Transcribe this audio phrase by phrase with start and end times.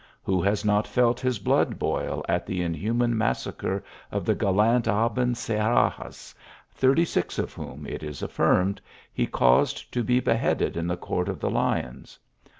[0.23, 6.33] Who has not felt his blood boil at the inhuman massacre of the gallant Abencerrages,
[6.73, 8.81] thirty six of whom, it is af firmed,
[9.13, 12.17] he caused to be beheaded in the Court of the Lions